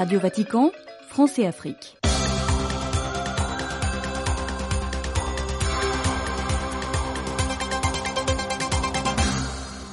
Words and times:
Radio 0.00 0.18
Vatican, 0.18 0.72
France 1.10 1.38
et 1.38 1.46
Afrique. 1.46 1.98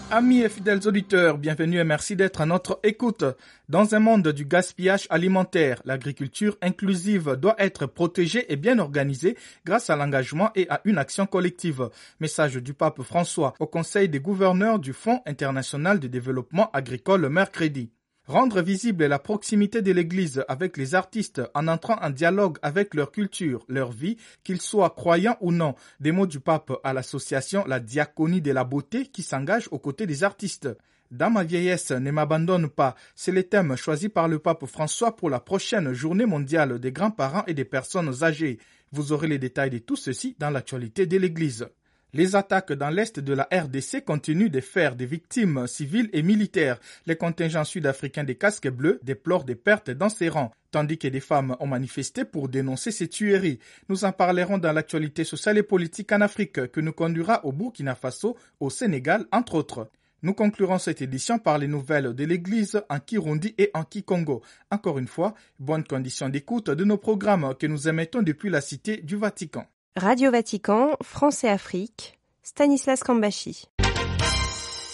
Amis 0.10 0.44
et 0.44 0.47
fidèles 0.47 0.88
auditeurs, 0.88 1.38
bienvenue 1.38 1.79
et 1.79 1.83
merci 1.83 2.15
d'être 2.15 2.40
à 2.40 2.46
notre 2.46 2.79
écoute. 2.83 3.26
Dans 3.67 3.96
un 3.96 3.99
monde 3.99 4.29
du 4.29 4.46
gaspillage 4.46 5.08
alimentaire, 5.10 5.81
l'agriculture 5.83 6.55
inclusive 6.62 7.35
doit 7.35 7.58
être 7.58 7.85
protégée 7.85 8.49
et 8.49 8.55
bien 8.55 8.79
organisée 8.79 9.35
grâce 9.65 9.89
à 9.89 9.97
l'engagement 9.97 10.51
et 10.55 10.69
à 10.69 10.79
une 10.85 10.99
action 10.99 11.26
collective. 11.26 11.89
Message 12.21 12.55
du 12.55 12.74
pape 12.74 13.01
François 13.01 13.55
au 13.60 13.67
Conseil 13.67 14.08
des 14.08 14.21
gouverneurs 14.21 14.79
du 14.79 14.94
Fonds 14.94 15.19
international 15.26 15.99
de 15.99 16.08
développement 16.08 16.71
agricole 16.71 17.27
mercredi. 17.27 17.91
Rendre 18.27 18.62
visible 18.62 19.05
la 19.05 19.20
proximité 19.20 19.81
de 19.81 19.94
l'Église 19.94 20.44
avec 20.49 20.76
les 20.76 20.95
artistes 20.95 21.41
en 21.54 21.70
entrant 21.70 21.98
en 22.02 22.09
dialogue 22.09 22.58
avec 22.62 22.94
leur 22.94 23.13
culture, 23.13 23.63
leur 23.70 23.94
vie, 23.94 24.18
qu'ils 24.44 24.59
soient 24.59 24.90
croyants 24.90 25.38
ou 25.40 25.54
non. 25.54 25.76
Des 26.02 26.12
mots 26.12 26.27
du 26.27 26.41
pape 26.41 26.73
à 26.84 26.91
l'association 26.91 27.63
La 27.68 27.80
Diaconie 27.80 28.41
de 28.41 28.52
la 28.52 28.66
Beauté 28.66 29.05
qui 29.05 29.23
s'engage 29.23 29.70
aux 29.71 29.80
côtés 29.80 30.05
des 30.05 30.26
artistes. 30.26 30.68
Dans 31.09 31.30
ma 31.30 31.45
vieillesse, 31.45 31.91
ne 31.91 32.12
m'abandonne 32.12 32.68
pas. 32.68 32.95
C'est 33.16 33.32
le 33.32 33.44
thème 33.44 33.77
choisi 33.77 34.09
par 34.09 34.27
le 34.27 34.40
pape 34.40 34.66
François 34.66 35.16
pour 35.16 35.30
la 35.30 35.40
prochaine 35.40 35.94
journée 35.94 36.26
mondiale 36.26 36.80
des 36.80 36.91
grands-parents 36.91 37.46
et 37.48 37.54
des 37.54 37.63
personnes 37.63 38.26
âgées. 38.26 38.59
Vous 38.91 39.13
aurez 39.13 39.27
les 39.27 39.40
détails 39.40 39.70
de 39.70 39.77
tout 39.77 39.96
ceci 39.96 40.35
dans 40.38 40.49
l'actualité 40.49 41.05
de 41.05 41.18
l'Église. 41.18 41.70
Les 42.17 42.35
attaques 42.35 42.73
dans 42.73 42.89
l'est 42.89 43.20
de 43.20 43.34
la 43.34 43.48
RDC 43.53 44.03
continuent 44.03 44.49
de 44.49 44.59
faire 44.59 44.95
des 44.95 45.05
victimes 45.05 45.67
civiles 45.67 46.09
et 46.13 46.23
militaires. 46.23 46.80
Les 47.05 47.16
contingents 47.16 47.63
sud-africains 47.63 48.23
des 48.23 48.34
casques 48.34 48.71
bleus 48.71 48.99
déplorent 49.03 49.43
des 49.43 49.53
pertes 49.53 49.91
dans 49.91 50.09
ses 50.09 50.27
rangs, 50.27 50.52
tandis 50.71 50.98
que 50.98 51.07
des 51.09 51.20
femmes 51.20 51.55
ont 51.59 51.68
manifesté 51.68 52.26
pour 52.26 52.49
dénoncer 52.49 52.90
ces 52.90 53.07
tueries. 53.07 53.59
Nous 53.87 54.04
en 54.04 54.13
parlerons 54.13 54.57
dans 54.57 54.71
l'actualité 54.71 55.26
sociale 55.26 55.59
et 55.59 55.62
politique 55.63 56.12
en 56.12 56.21
Afrique 56.21 56.71
que 56.71 56.82
nous 56.82 56.91
conduira 56.91 57.46
au 57.46 57.51
Burkina 57.51 57.93
Faso, 57.93 58.35
au 58.59 58.71
Sénégal, 58.71 59.27
entre 59.31 59.54
autres. 59.54 59.87
Nous 60.24 60.34
conclurons 60.34 60.79
cette 60.79 61.04
édition 61.04 61.37
par 61.37 61.59
les 61.59 61.68
nouvelles 61.68 62.15
de 62.15 62.24
l'Église 62.24 62.81
en 62.90 62.99
Kirundi 62.99 63.54
et 63.59 63.70
en 63.76 63.84
Kikongo. 63.84 64.41
Encore 64.71 64.97
une 64.97 65.05
fois, 65.07 65.35
bonne 65.59 65.83
condition 65.83 66.29
d'écoute 66.29 66.71
de 66.71 66.83
nos 66.83 66.97
programmes 66.97 67.53
que 67.59 67.67
nous 67.67 67.87
émettons 67.87 68.23
depuis 68.23 68.49
la 68.49 68.61
Cité 68.61 68.97
du 69.03 69.17
Vatican. 69.17 69.67
Radio 69.97 70.29
Vatican, 70.29 70.91
France 71.01 71.43
et 71.43 71.49
Afrique, 71.49 72.19
Stanislas 72.43 72.99
Kambashi. 73.03 73.65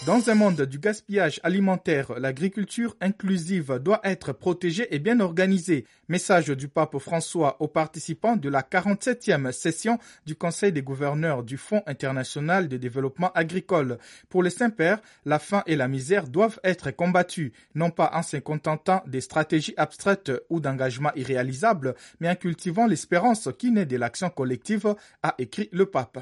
Dans 0.05 0.29
un 0.29 0.35
monde 0.35 0.63
du 0.63 0.79
gaspillage 0.79 1.39
alimentaire, 1.43 2.19
l'agriculture 2.19 2.97
inclusive 2.99 3.79
doit 3.81 4.01
être 4.03 4.33
protégée 4.33 4.93
et 4.93 4.99
bien 4.99 5.21
organisée. 5.21 5.85
Message 6.09 6.49
du 6.49 6.67
pape 6.67 6.97
François 6.97 7.55
aux 7.61 7.69
participants 7.69 8.35
de 8.35 8.49
la 8.49 8.63
47e 8.63 9.53
session 9.53 9.99
du 10.25 10.35
Conseil 10.35 10.73
des 10.73 10.81
gouverneurs 10.81 11.41
du 11.41 11.55
Fonds 11.55 11.83
international 11.85 12.67
de 12.67 12.75
développement 12.75 13.31
agricole. 13.31 13.97
Pour 14.27 14.43
les 14.43 14.49
Saint-Pères, 14.49 14.99
la 15.23 15.39
faim 15.39 15.63
et 15.67 15.77
la 15.77 15.87
misère 15.87 16.27
doivent 16.27 16.59
être 16.65 16.91
combattues, 16.91 17.53
non 17.73 17.89
pas 17.89 18.11
en 18.13 18.23
se 18.23 18.35
contentant 18.35 19.03
des 19.07 19.21
stratégies 19.21 19.75
abstraites 19.77 20.33
ou 20.49 20.59
d'engagements 20.59 21.15
irréalisables, 21.15 21.95
mais 22.19 22.27
en 22.29 22.35
cultivant 22.35 22.87
l'espérance 22.87 23.47
qui 23.57 23.71
naît 23.71 23.85
de 23.85 23.95
l'action 23.95 24.29
collective, 24.29 24.95
a 25.21 25.35
écrit 25.37 25.69
le 25.71 25.85
pape. 25.85 26.19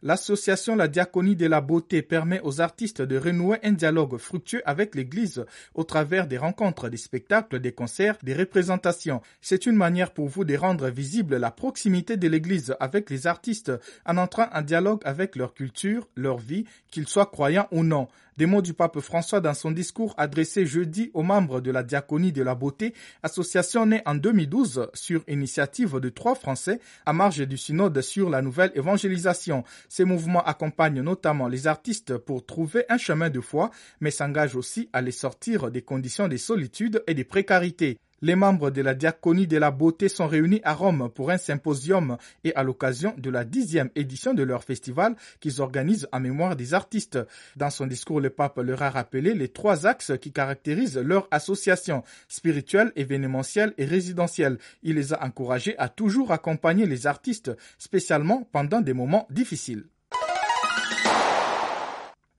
L'association 0.00 0.76
La 0.76 0.86
Diaconie 0.86 1.34
de 1.34 1.46
la 1.46 1.60
Beauté 1.60 2.02
permet 2.02 2.40
aux 2.44 2.60
artistes 2.60 3.02
de 3.02 3.16
renouer 3.16 3.58
un 3.64 3.72
dialogue 3.72 4.16
fructueux 4.16 4.62
avec 4.64 4.94
l'Église 4.94 5.44
au 5.74 5.82
travers 5.82 6.28
des 6.28 6.38
rencontres, 6.38 6.88
des 6.88 6.96
spectacles, 6.96 7.58
des 7.58 7.72
concerts, 7.72 8.16
des 8.22 8.34
représentations. 8.34 9.22
C'est 9.40 9.66
une 9.66 9.74
manière 9.74 10.12
pour 10.12 10.28
vous 10.28 10.44
de 10.44 10.56
rendre 10.56 10.88
visible 10.88 11.36
la 11.36 11.50
proximité 11.50 12.16
de 12.16 12.28
l'Église 12.28 12.76
avec 12.78 13.10
les 13.10 13.26
artistes 13.26 13.72
en 14.06 14.18
entrant 14.18 14.48
en 14.52 14.62
dialogue 14.62 15.00
avec 15.04 15.34
leur 15.34 15.52
culture, 15.52 16.06
leur 16.14 16.38
vie, 16.38 16.64
qu'ils 16.92 17.08
soient 17.08 17.26
croyants 17.26 17.66
ou 17.72 17.82
non. 17.82 18.06
Des 18.38 18.46
mots 18.46 18.62
du 18.62 18.72
pape 18.72 19.00
François 19.00 19.40
dans 19.40 19.52
son 19.52 19.72
discours 19.72 20.14
adressé 20.16 20.64
jeudi 20.64 21.10
aux 21.12 21.24
membres 21.24 21.60
de 21.60 21.72
la 21.72 21.82
Diaconie 21.82 22.30
de 22.30 22.44
la 22.44 22.54
Beauté, 22.54 22.94
association 23.24 23.84
née 23.84 24.00
en 24.06 24.14
2012 24.14 24.90
sur 24.94 25.24
initiative 25.26 25.98
de 25.98 26.08
trois 26.08 26.36
Français 26.36 26.78
à 27.04 27.12
marge 27.12 27.44
du 27.48 27.56
synode 27.56 28.00
sur 28.00 28.30
la 28.30 28.40
nouvelle 28.40 28.70
évangélisation. 28.76 29.64
Ces 29.88 30.04
mouvements 30.04 30.44
accompagnent 30.44 31.02
notamment 31.02 31.48
les 31.48 31.66
artistes 31.66 32.16
pour 32.16 32.46
trouver 32.46 32.84
un 32.88 32.96
chemin 32.96 33.28
de 33.28 33.40
foi, 33.40 33.72
mais 34.00 34.12
s'engagent 34.12 34.54
aussi 34.54 34.88
à 34.92 35.00
les 35.00 35.10
sortir 35.10 35.72
des 35.72 35.82
conditions 35.82 36.28
de 36.28 36.36
solitude 36.36 37.02
et 37.08 37.14
de 37.14 37.24
précarité. 37.24 37.98
Les 38.20 38.34
membres 38.34 38.70
de 38.70 38.82
la 38.82 38.94
diaconie 38.94 39.46
de 39.46 39.58
la 39.58 39.70
beauté 39.70 40.08
sont 40.08 40.26
réunis 40.26 40.60
à 40.64 40.74
Rome 40.74 41.08
pour 41.14 41.30
un 41.30 41.38
symposium 41.38 42.16
et 42.42 42.52
à 42.56 42.64
l'occasion 42.64 43.14
de 43.16 43.30
la 43.30 43.44
dixième 43.44 43.90
édition 43.94 44.34
de 44.34 44.42
leur 44.42 44.64
festival 44.64 45.14
qu'ils 45.38 45.60
organisent 45.60 46.08
en 46.10 46.18
mémoire 46.18 46.56
des 46.56 46.74
artistes. 46.74 47.20
Dans 47.54 47.70
son 47.70 47.86
discours, 47.86 48.20
le 48.20 48.30
pape 48.30 48.58
leur 48.58 48.82
a 48.82 48.90
rappelé 48.90 49.34
les 49.34 49.48
trois 49.48 49.86
axes 49.86 50.12
qui 50.20 50.32
caractérisent 50.32 50.98
leur 50.98 51.28
association, 51.30 52.02
spirituelle, 52.26 52.92
événementielle 52.96 53.72
et 53.78 53.84
résidentielle. 53.84 54.58
Il 54.82 54.96
les 54.96 55.12
a 55.12 55.24
encouragés 55.24 55.78
à 55.78 55.88
toujours 55.88 56.32
accompagner 56.32 56.86
les 56.86 57.06
artistes, 57.06 57.52
spécialement 57.78 58.48
pendant 58.50 58.80
des 58.80 58.94
moments 58.94 59.28
difficiles. 59.30 59.84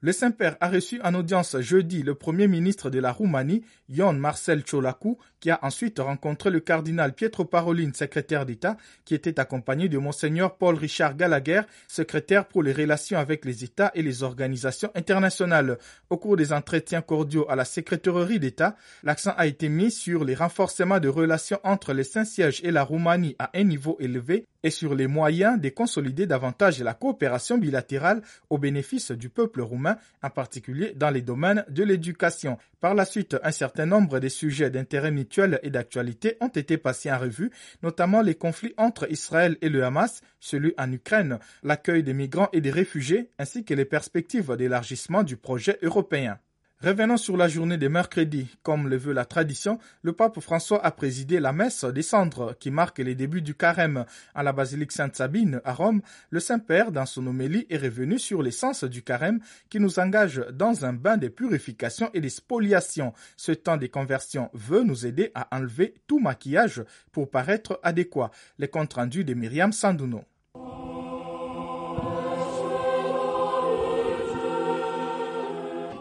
Le 0.02 0.14
Saint-Père 0.14 0.56
a 0.62 0.70
reçu 0.70 1.02
en 1.04 1.14
audience 1.14 1.60
jeudi 1.60 2.04
le 2.04 2.16
Premier 2.16 2.48
ministre 2.48 2.90
de 2.90 3.00
la 3.00 3.12
Roumanie, 3.12 3.66
Ion 3.90 4.14
Marcel 4.14 4.64
Ciolacu, 4.66 5.18
qui 5.42 5.52
a 5.52 5.60
ensuite 5.62 6.00
rencontré 6.00 6.50
le 6.50 6.62
cardinal 6.62 7.12
Pietro 7.12 7.44
Parolin, 7.44 7.92
secrétaire 7.94 8.46
d'État, 8.46 8.78
qui 9.04 9.14
était 9.14 9.42
accompagné 9.42 9.90
de 9.90 9.98
Monseigneur 9.98 10.56
Paul 10.56 10.76
Richard 10.76 11.18
Gallagher, 11.18 11.64
secrétaire 11.90 12.46
pour 12.46 12.64
les 12.64 12.72
relations 12.72 13.20
avec 13.20 13.44
les 13.44 13.66
États 13.66 13.92
et 13.94 14.02
les 14.02 14.24
organisations 14.24 14.90
internationales. 14.96 15.78
Au 16.10 16.16
cours 16.16 16.38
des 16.38 16.54
entretiens 16.54 17.02
cordiaux 17.02 17.46
à 17.50 17.58
la 17.58 17.66
secrétairerie 17.66 18.40
d'État, 18.40 18.78
l'accent 19.04 19.34
a 19.36 19.48
été 19.48 19.68
mis 19.68 19.92
sur 19.92 20.24
les 20.24 20.36
renforcements 20.36 21.02
de 21.02 21.10
relations 21.10 21.60
entre 21.66 21.92
les 21.92 22.06
Saint-Sièges 22.06 22.62
et 22.64 22.72
la 22.72 22.84
Roumanie 22.84 23.36
à 23.38 23.50
un 23.54 23.66
niveau 23.66 23.98
élevé 24.00 24.46
et 24.64 24.70
sur 24.70 24.96
les 24.96 25.08
moyens 25.08 25.60
de 25.60 25.70
consolider 25.70 26.26
davantage 26.26 26.82
la 26.82 26.94
coopération 26.94 27.58
bilatérale 27.58 28.22
au 28.50 28.58
bénéfice 28.58 29.12
du 29.12 29.30
peuple 29.30 29.62
roumain, 29.62 29.98
en 30.22 30.30
particulier 30.30 30.94
dans 30.96 31.10
les 31.10 31.22
domaines 31.22 31.66
de 31.70 31.84
l'éducation. 31.84 32.58
Par 32.80 32.96
la 32.96 33.06
suite, 33.06 33.38
un 33.44 33.52
certain 33.52 33.86
nombre 33.86 34.20
de 34.20 34.30
sujets 34.30 34.70
d'intérêt 34.70 35.12
mutuel 35.12 35.60
et 35.64 35.70
d'actualité 35.70 36.38
ont 36.42 36.48
été 36.48 36.78
passés 36.78 37.12
en 37.12 37.20
revue, 37.20 37.52
notamment 37.84 38.22
les 38.22 38.36
conflits 38.36 38.74
entre 38.78 39.12
Israël 39.12 39.58
et 39.62 39.70
le 39.70 39.84
Hamas, 39.84 40.22
celui 40.40 40.74
en 40.78 40.92
Ukraine, 40.92 41.40
l'accueil 41.64 42.04
des 42.04 42.14
migrants 42.14 42.50
et 42.54 42.62
des 42.62 42.72
réfugiés, 42.72 43.30
ainsi 43.38 43.66
que 43.66 43.74
les 43.74 43.86
perspectives 43.86 44.56
d'élargissement 44.56 45.24
du 45.24 45.38
projet 45.38 45.78
européen. 45.82 46.40
Revenons 46.82 47.18
sur 47.18 47.36
la 47.36 47.50
journée 47.50 47.76
de 47.76 47.90
mercredi. 47.90 48.48
Comme 48.64 48.88
le 48.88 48.96
veut 48.96 49.12
la 49.12 49.26
tradition, 49.26 49.80
le 50.02 50.14
pape 50.14 50.40
François 50.40 50.82
a 50.86 50.92
présidé 50.92 51.42
la 51.42 51.52
messe 51.52 51.84
des 51.84 52.02
cendres 52.02 52.56
qui 52.58 52.72
marque 52.72 53.00
les 53.00 53.16
débuts 53.16 53.42
du 53.42 53.54
carême. 53.54 54.06
À 54.34 54.44
la 54.44 54.54
basilique 54.54 54.94
Sainte-Sabine 54.94 55.60
à 55.66 55.74
Rome, 55.74 56.02
le 56.30 56.40
Saint-Père, 56.40 56.94
dans 56.94 57.06
son 57.06 57.28
homélie, 57.28 57.68
est 57.70 57.80
revenu 57.80 58.18
sur 58.18 58.42
l'essence 58.42 58.86
du 58.86 59.04
carême 59.04 59.42
qui 59.70 59.82
nous 59.82 60.00
engage 60.00 60.42
dans 60.54 60.86
un 60.86 60.94
bain 60.94 61.18
de 61.18 61.28
purification 61.28 62.12
et 62.14 62.22
de 62.22 62.30
spoliation. 62.30 63.12
Ce 63.36 63.52
temps 63.52 63.76
de 63.76 63.88
conversion 63.88 64.50
veut 64.54 64.84
nous 64.84 65.06
aider 65.06 65.32
à 65.36 65.54
enlever 65.54 65.96
tout 66.08 66.20
maquillage 66.20 66.86
pour 67.12 67.30
paraître 67.30 67.82
adéquat. 67.84 68.32
Les 68.58 68.70
comptes 68.70 68.94
rendus 68.94 69.26
de 69.26 69.34
Myriam 69.34 69.74
Sandouno. 69.74 70.24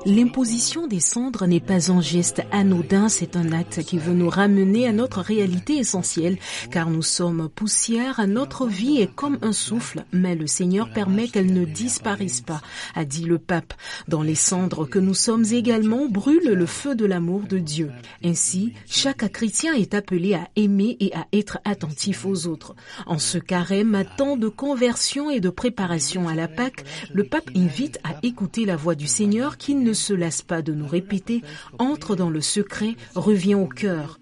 L'imposition 0.08 0.86
des 0.86 1.00
cendres 1.00 1.44
n'est 1.44 1.60
pas 1.60 1.92
un 1.92 2.00
geste 2.00 2.40
anodin, 2.50 3.10
c'est 3.10 3.36
un 3.36 3.52
acte 3.52 3.82
qui 3.82 3.98
veut 3.98 4.14
nous 4.14 4.30
ramener 4.30 4.86
à 4.86 4.92
notre 4.92 5.20
réalité 5.20 5.76
essentielle, 5.76 6.38
car 6.70 6.88
nous 6.88 7.02
sommes 7.02 7.50
poussière, 7.50 8.26
notre 8.26 8.66
vie 8.66 9.02
est 9.02 9.14
comme 9.14 9.36
un 9.42 9.52
souffle, 9.52 10.06
mais 10.10 10.34
le 10.34 10.46
Seigneur 10.46 10.90
permet 10.94 11.28
qu'elle 11.28 11.52
ne 11.52 11.66
disparaisse 11.66 12.40
pas, 12.40 12.62
a 12.94 13.04
dit 13.04 13.24
le 13.24 13.38
pape. 13.38 13.74
Dans 14.08 14.22
les 14.22 14.34
cendres 14.34 14.86
que 14.86 14.98
nous 14.98 15.12
sommes 15.12 15.44
également 15.44 16.08
brûle 16.08 16.54
le 16.54 16.66
feu 16.66 16.94
de 16.94 17.04
l'amour 17.04 17.42
de 17.42 17.58
Dieu. 17.58 17.90
Ainsi, 18.24 18.72
chaque 18.86 19.30
chrétien 19.30 19.74
est 19.74 19.92
appelé 19.92 20.32
à 20.32 20.48
aimer 20.56 20.96
et 21.00 21.14
à 21.14 21.26
être 21.34 21.58
attentif 21.66 22.24
aux 22.24 22.46
autres. 22.46 22.74
En 23.04 23.18
ce 23.18 23.36
carême, 23.36 24.04
temps 24.16 24.38
de 24.38 24.48
conversion 24.48 25.28
et 25.28 25.40
de 25.40 25.50
préparation 25.50 26.28
à 26.28 26.34
la 26.34 26.48
Pâque, 26.48 26.86
le 27.12 27.24
pape 27.24 27.50
invite 27.54 28.00
à 28.04 28.16
écouter 28.22 28.64
la 28.64 28.76
voix 28.76 28.94
du 28.94 29.06
Seigneur 29.06 29.58
qui 29.58 29.74
ne 29.74 29.97
se 29.98 30.14
lasse 30.14 30.42
pas 30.42 30.62
de 30.62 30.72
nous 30.72 30.86
répéter, 30.86 31.42
entre 31.78 32.16
dans 32.16 32.30
le 32.30 32.40
secret, 32.40 32.96
revient 33.14 33.54
au 33.54 33.66
cœur. 33.66 34.18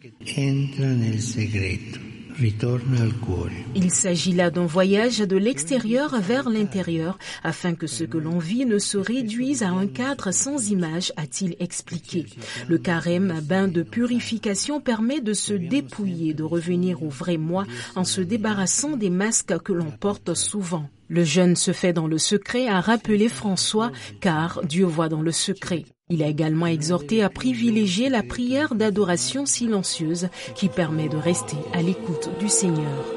Il 3.74 3.90
s'agit 3.90 4.32
là 4.32 4.50
d'un 4.50 4.66
voyage 4.66 5.18
de 5.18 5.36
l'extérieur 5.36 6.20
vers 6.20 6.50
l'intérieur 6.50 7.18
afin 7.42 7.74
que 7.74 7.86
ce 7.86 8.04
que 8.04 8.18
l'on 8.18 8.38
vit 8.38 8.66
ne 8.66 8.78
se 8.78 8.98
réduise 8.98 9.62
à 9.62 9.70
un 9.70 9.86
cadre 9.86 10.32
sans 10.32 10.70
image, 10.70 11.12
a-t-il 11.16 11.56
expliqué. 11.60 12.26
Le 12.68 12.78
carême, 12.78 13.40
bain 13.42 13.68
de 13.68 13.82
purification, 13.82 14.80
permet 14.80 15.20
de 15.20 15.32
se 15.32 15.54
dépouiller, 15.54 16.34
de 16.34 16.42
revenir 16.42 17.02
au 17.02 17.08
vrai 17.08 17.38
moi 17.38 17.64
en 17.94 18.04
se 18.04 18.20
débarrassant 18.20 18.96
des 18.96 19.10
masques 19.10 19.58
que 19.62 19.72
l'on 19.72 19.90
porte 19.90 20.34
souvent. 20.34 20.90
Le 21.08 21.24
jeûne 21.24 21.56
se 21.56 21.72
fait 21.72 21.92
dans 21.92 22.06
le 22.06 22.18
secret, 22.18 22.68
a 22.68 22.80
rappelé 22.80 23.28
François, 23.28 23.92
car 24.20 24.60
Dieu 24.64 24.84
voit 24.84 25.08
dans 25.08 25.22
le 25.22 25.32
secret. 25.32 25.84
Il 26.08 26.22
a 26.22 26.28
également 26.28 26.66
exhorté 26.66 27.22
à 27.22 27.30
privilégier 27.30 28.08
la 28.08 28.22
prière 28.22 28.74
d'adoration 28.74 29.46
silencieuse 29.46 30.28
qui 30.54 30.68
permet 30.68 31.08
de 31.08 31.16
rester 31.16 31.56
à 31.72 31.82
l'écoute 31.82 32.30
du 32.38 32.48
Seigneur. 32.48 33.15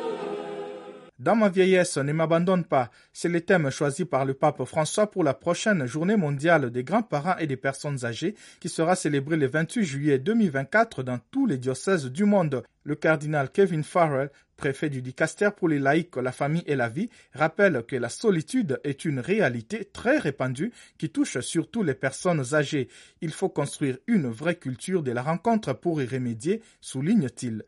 Dans 1.20 1.36
ma 1.36 1.50
vieillesse, 1.50 1.98
ne 1.98 2.14
m'abandonne 2.14 2.64
pas. 2.64 2.90
C'est 3.12 3.28
le 3.28 3.42
thème 3.42 3.70
choisi 3.72 4.06
par 4.06 4.24
le 4.24 4.34
pape 4.34 4.64
François 4.64 5.12
pour 5.12 5.22
la 5.22 5.34
prochaine 5.34 5.86
journée 5.86 6.16
mondiale 6.16 6.72
des 6.72 6.86
grands-parents 6.86 7.36
et 7.40 7.46
des 7.46 7.58
personnes 7.58 8.06
âgées 8.06 8.36
qui 8.62 8.70
sera 8.70 8.96
célébrée 8.96 9.36
le 9.36 9.48
28 9.48 9.84
juillet 9.84 10.18
2024 10.18 11.04
dans 11.04 11.20
tous 11.30 11.46
les 11.46 11.58
diocèses 11.58 12.06
du 12.06 12.24
monde. 12.24 12.64
Le 12.86 12.96
cardinal 12.96 13.52
Kevin 13.52 13.84
Farrell, 13.84 14.32
préfet 14.56 14.90
du 14.90 15.02
dicaster 15.02 15.50
pour 15.58 15.68
les 15.68 15.80
laïcs, 15.80 16.16
la 16.16 16.32
famille 16.32 16.64
et 16.68 16.78
la 16.78 16.88
vie, 16.88 17.10
rappelle 17.34 17.84
que 17.86 17.98
la 17.98 18.08
solitude 18.08 18.80
est 18.86 19.04
une 19.04 19.20
réalité 19.20 19.84
très 19.92 20.20
répandue 20.20 20.72
qui 20.98 21.10
touche 21.10 21.42
surtout 21.42 21.84
les 21.84 21.96
personnes 21.96 22.54
âgées. 22.54 22.88
Il 23.20 23.32
faut 23.32 23.50
construire 23.50 23.98
une 24.08 24.30
vraie 24.30 24.56
culture 24.56 25.04
de 25.04 25.12
la 25.12 25.22
rencontre 25.22 25.74
pour 25.74 26.02
y 26.02 26.06
remédier, 26.06 26.62
souligne-t-il. 26.80 27.66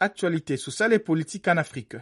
Actualité 0.00 0.56
sociale 0.56 0.92
et 0.92 0.98
politique 0.98 1.46
en 1.46 1.56
Afrique. 1.56 1.96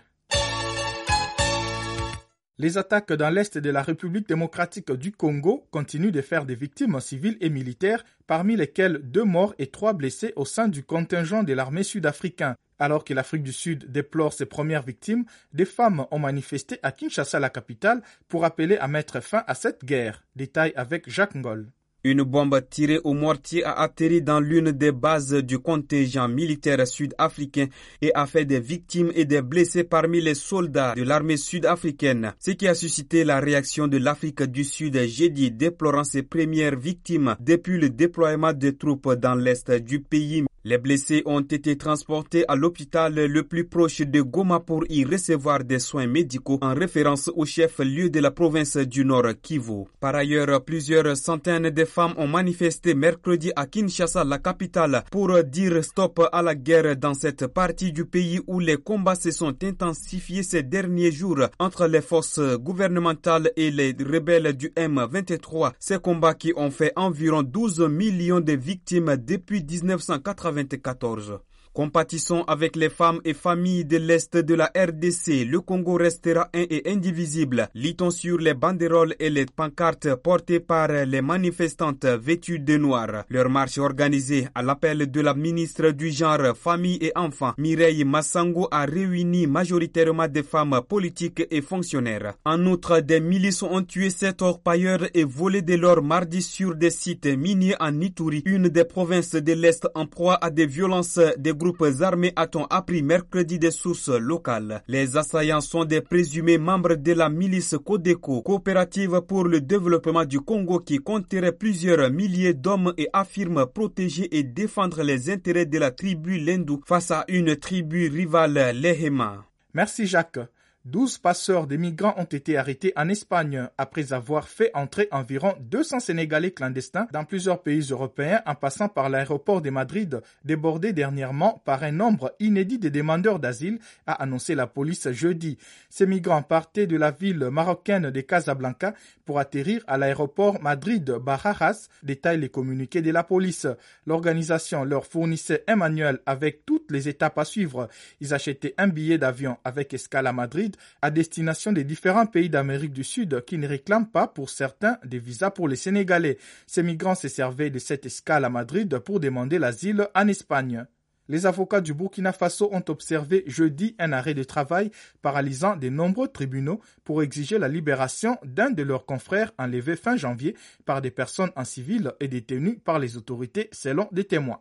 Les 2.59 2.79
attaques 2.79 3.12
dans 3.12 3.31
l'est 3.31 3.59
de 3.59 3.71
la 3.71 3.83
République 3.83 4.29
démocratique 4.29 4.93
du 4.93 5.12
Congo 5.12 5.67
continuent 5.71 6.12
de 6.12 6.21
faire 6.21 6.44
des 6.44 6.55
victimes 6.55 7.00
civiles 7.00 7.37
et 7.41 7.50
militaires, 7.50 8.05
parmi 8.27 8.56
lesquelles 8.56 8.99
deux 9.03 9.25
morts 9.25 9.55
et 9.59 9.67
trois 9.67 9.93
blessés 9.93 10.33
au 10.37 10.44
sein 10.44 10.69
du 10.69 10.85
contingent 10.85 11.43
de 11.43 11.53
l'armée 11.53 11.83
sud-africaine. 11.83 12.55
Alors 12.79 13.05
que 13.05 13.15
l'Afrique 13.15 13.43
du 13.43 13.53
Sud 13.53 13.91
déplore 13.91 14.33
ses 14.33 14.47
premières 14.47 14.83
victimes, 14.83 15.25
des 15.53 15.65
femmes 15.65 16.06
ont 16.11 16.19
manifesté 16.19 16.79
à 16.83 16.93
Kinshasa, 16.93 17.41
la 17.41 17.50
capitale, 17.50 18.03
pour 18.29 18.44
appeler 18.44 18.77
à 18.77 18.89
mettre 18.89 19.21
fin 19.21 19.44
à 19.47 19.55
cette 19.55 19.85
guerre. 19.85 20.25
Détail 20.35 20.73
avec 20.77 21.09
Jacques 21.09 21.35
Ngol. 21.35 21.69
Une 22.04 22.25
bombe 22.25 22.60
tirée 22.69 22.99
au 23.04 23.14
mortier 23.14 23.62
a 23.64 23.72
atterri 23.78 24.22
dans 24.22 24.40
l'une 24.40 24.72
des 24.72 24.90
bases 24.90 25.34
du 25.34 25.60
contingent 25.60 26.26
militaire 26.28 26.84
sud-africain 26.84 27.66
et 28.00 28.10
a 28.14 28.26
fait 28.26 28.44
des 28.44 28.58
victimes 28.58 29.12
et 29.14 29.25
des 29.25 29.40
blessés 29.40 29.84
parmi 29.84 30.20
les 30.20 30.34
soldats 30.34 30.94
de 30.96 31.02
l'armée 31.04 31.37
sud-africaine, 31.37 32.34
ce 32.40 32.50
qui 32.50 32.66
a 32.66 32.75
suscité 32.75 33.22
la 33.22 33.38
réaction 33.38 33.87
de 33.87 33.99
l'Afrique 33.99 34.43
du 34.43 34.64
Sud 34.64 34.99
jeudi 35.06 35.52
déplorant 35.52 36.02
ses 36.02 36.25
premières 36.25 36.76
victimes 36.76 37.37
depuis 37.38 37.78
le 37.78 37.88
déploiement 37.88 38.52
des 38.52 38.76
troupes 38.76 39.12
dans 39.14 39.37
l'est 39.37 39.70
du 39.70 40.00
pays. 40.00 40.44
Les 40.64 40.79
blessés 40.79 41.25
ont 41.26 41.41
été 41.41 41.76
transportés 41.76 42.44
à 42.47 42.55
l'hôpital 42.55 43.12
le 43.14 43.43
plus 43.43 43.64
proche 43.64 44.00
de 44.03 44.20
Goma 44.20 44.61
pour 44.61 44.85
y 44.88 45.05
recevoir 45.05 45.64
des 45.64 45.81
soins 45.81 46.06
médicaux 46.06 46.61
en 46.62 46.73
référence 46.73 47.29
au 47.35 47.44
chef-lieu 47.44 48.11
de 48.11 48.20
la 48.20 48.31
province 48.31 48.76
du 48.76 49.05
Nord 49.05 49.26
Kivu. 49.43 49.87
Par 49.99 50.14
ailleurs, 50.14 50.64
plusieurs 50.64 51.17
centaines 51.17 51.70
de 51.70 51.85
femmes 51.85 52.14
ont 52.17 52.29
manifesté 52.29 52.94
mercredi 52.94 53.50
à 53.56 53.67
Kinshasa, 53.67 54.23
la 54.23 54.38
capitale, 54.38 55.03
pour 55.11 55.37
dire 55.43 55.82
stop 55.82 56.20
à 56.31 56.43
la 56.43 56.55
guerre 56.55 56.97
dans 56.97 57.15
cette 57.15 57.49
partie 57.49 57.91
du 57.91 58.05
pays 58.05 58.38
où 58.47 58.61
les 58.61 58.76
combats 58.76 59.17
se 59.17 59.32
sont 59.32 59.56
intensifiés 59.65 60.44
ces 60.44 60.62
derniers 60.62 61.11
jours 61.11 61.41
entre 61.58 61.88
les 61.88 62.03
forces 62.03 62.38
gouvernementales 62.38 63.50
et 63.56 63.73
les 63.73 63.97
rebelles 63.99 64.56
du 64.56 64.69
M23. 64.76 65.73
Ces 65.81 65.99
combats 65.99 66.35
qui 66.35 66.53
ont 66.55 66.70
fait 66.70 66.93
environ 66.94 67.43
12 67.43 67.81
millions 67.88 68.41
de 68.41 68.53
victimes 68.53 69.17
depuis 69.17 69.65
1980 69.65 70.51
2014 70.52 71.51
Compatissons 71.72 72.42
avec 72.48 72.76
les 72.76 72.90
femmes 72.90 73.20
et 73.24 73.32
familles 73.32 73.86
de 73.86 73.96
l'Est 73.96 74.36
de 74.36 74.54
la 74.54 74.70
RDC. 74.76 75.46
Le 75.48 75.60
Congo 75.60 75.94
restera 75.94 76.50
un 76.52 76.66
et 76.69 76.82
indivisible. 76.86 77.70
Lit-on 77.74 78.10
sur 78.10 78.36
les 78.36 78.52
banderoles 78.52 79.14
et 79.19 79.30
les 79.30 79.46
pancartes 79.46 80.14
portées 80.16 80.60
par 80.60 80.88
les 80.88 81.22
manifestantes 81.22 82.04
vêtues 82.04 82.58
de 82.58 82.76
noir. 82.76 83.24
Leur 83.30 83.48
marche 83.48 83.78
organisée 83.78 84.48
à 84.54 84.62
l'appel 84.62 85.10
de 85.10 85.20
la 85.22 85.32
ministre 85.32 85.92
du 85.92 86.10
Genre, 86.10 86.54
Famille 86.54 86.98
et 87.00 87.12
Enfants, 87.16 87.54
Mireille 87.56 88.04
Massango, 88.04 88.69
a 88.70 88.84
réuni 88.84 89.46
majoritairement 89.46 90.28
des 90.28 90.42
femmes 90.42 90.78
politiques 90.86 91.46
et 91.50 91.62
fonctionnaires. 91.62 92.34
En 92.44 92.66
outre, 92.66 93.00
des 93.00 93.20
milices 93.20 93.62
ont 93.62 93.82
tué 93.82 94.10
sept 94.10 94.42
orpailleurs 94.42 95.06
et 95.14 95.24
volé 95.24 95.62
de 95.62 95.76
l'or 95.76 96.02
mardi 96.02 96.42
sur 96.42 96.74
des 96.74 96.90
sites 96.90 97.24
miniers 97.24 97.76
en 97.80 97.98
Ituri, 97.98 98.42
une 98.44 98.69
des 98.69 98.84
provinces 98.84 99.36
de 99.36 99.52
l'Est 99.54 99.88
en 99.94 100.04
proie 100.04 100.38
à 100.42 100.50
des 100.50 100.66
violences 100.66 101.19
des 101.38 101.62
groupes 101.62 101.87
armés 102.00 102.32
a-t-on 102.35 102.64
appris 102.64 103.03
mercredi 103.03 103.59
des 103.61 103.70
sources 103.70 104.09
locales. 104.09 104.82
Les 104.88 105.17
assaillants 105.17 105.61
sont 105.61 105.85
des 105.85 106.00
présumés 106.00 106.59
membres 106.59 106.97
de 106.97 107.12
la 107.12 107.29
milice 107.29 107.76
Codeco, 107.85 108.43
coopérative 108.43 109.20
pour 109.29 109.44
le 109.44 109.61
développement 109.61 110.25
du 110.25 110.41
Congo 110.41 110.81
qui 110.81 110.99
compterait 110.99 111.53
plusieurs 111.53 112.11
milliers 112.11 112.53
d'hommes 112.55 112.93
et 112.99 113.09
affirme 113.12 113.67
protéger 113.67 114.37
et 114.37 114.43
défendre 114.43 115.03
les 115.05 115.31
intérêts 115.31 115.67
de 115.67 115.79
la 115.79 115.93
tribu 115.93 116.38
Lendu 116.38 116.79
face 116.85 117.12
à 117.12 117.25
une 117.29 117.55
tribu 117.55 118.08
rivale 118.08 118.73
Lehema. 118.75 119.44
Merci 119.73 120.06
Jacques. 120.06 120.41
12 120.84 121.19
passeurs 121.19 121.69
de 121.69 121.76
migrants 121.76 122.14
ont 122.19 122.25
été 122.25 122.56
arrêtés 122.58 122.93
en 122.96 123.08
Espagne 123.08 123.69
après 123.79 124.12
avoir 124.12 124.49
fait 124.49 124.73
entrer 124.75 125.06
environ 125.12 125.55
200 125.61 126.00
Sénégalais 126.00 126.50
clandestins 126.50 127.06
dans 127.12 127.25
plusieurs 127.25 127.62
pays 127.62 127.87
européens 127.90 128.43
en 128.46 128.56
passant 128.56 128.88
par 128.88 129.08
l'aéroport 129.08 129.62
de 129.62 129.70
Madrid 129.70 130.20
débordé 130.44 130.93
dernièrement 130.93 131.62
par 131.64 131.84
un 131.84 131.93
nombre 131.93 132.34
inédit 132.40 132.81
de 132.81 132.88
demandeurs 132.88 133.38
d'asile, 133.38 133.79
a 134.08 134.14
annoncé 134.14 134.56
la 134.56 134.67
police 134.67 135.08
jeudi. 135.12 135.56
Ces 135.88 136.05
migrants 136.05 136.43
partaient 136.43 136.88
de 136.88 136.96
la 136.96 137.12
ville 137.12 137.49
marocaine 137.52 138.11
de 138.11 138.20
Casablanca 138.20 138.94
pour 139.25 139.38
atterrir 139.38 139.84
à 139.87 139.99
l'aéroport 139.99 140.61
Madrid-Barajas, 140.61 141.88
détaillent 142.02 142.40
les 142.40 142.49
communiqués 142.49 143.02
de 143.02 143.12
la 143.12 143.23
police. 143.23 143.69
L'organisation 144.05 144.82
leur 144.84 145.06
fournissait 145.06 145.62
un 145.69 145.76
manuel 145.76 146.19
avec 146.26 146.67
toutes 146.67 146.90
les 146.90 147.08
étapes 147.08 147.38
à 147.38 147.44
suivre. 147.44 147.88
Ils 148.20 148.34
achetaient 148.34 148.75
un 148.79 148.88
billet 148.88 149.19
d'avion 149.19 149.58
avec 149.64 149.94
escale 149.94 150.26
à 150.26 150.32
Madrid 150.32 150.71
à 151.00 151.10
destination 151.10 151.72
des 151.72 151.84
différents 151.84 152.26
pays 152.26 152.50
d'Amérique 152.50 152.92
du 152.92 153.04
Sud 153.04 153.44
qui 153.46 153.58
ne 153.58 153.69
réclament 153.69 154.10
pas 154.10 154.26
pour 154.26 154.50
certains 154.50 154.98
des 155.04 155.19
visas 155.19 155.50
pour 155.50 155.69
les 155.69 155.76
Sénégalais. 155.76 156.38
Ces 156.66 156.82
migrants 156.82 157.14
se 157.14 157.28
servaient 157.28 157.70
de 157.70 157.78
cette 157.78 158.06
escale 158.06 158.44
à 158.44 158.48
Madrid 158.50 158.98
pour 158.98 159.20
demander 159.20 159.58
l'asile 159.58 160.08
en 160.14 160.29
Espagne. 160.29 160.86
Les 161.29 161.46
avocats 161.46 161.81
du 161.81 161.94
Burkina 161.94 162.32
Faso 162.32 162.69
ont 162.72 162.84
observé 162.88 163.44
jeudi 163.46 163.94
un 163.98 164.12
arrêt 164.12 164.34
de 164.34 164.43
travail 164.43 164.91
paralysant 165.22 165.76
de 165.76 165.88
nombreux 165.88 166.29
tribunaux 166.29 166.81
pour 167.05 167.22
exiger 167.22 167.58
la 167.58 167.69
libération 167.69 168.36
d'un 168.44 168.70
de 168.70 168.82
leurs 168.82 169.06
confrères 169.06 169.52
enlevé 169.56 169.94
fin 169.96 170.17
janvier 170.17 170.56
par 170.84 171.00
des 171.00 171.12
personnes 171.12 171.52
en 171.55 171.64
civil 171.64 172.12
et 172.19 172.29
détenues 172.29 172.79
par 172.79 172.98
les 172.98 173.17
autorités 173.17 173.69
selon 173.72 174.08
des 174.10 174.24
témoins. 174.24 174.60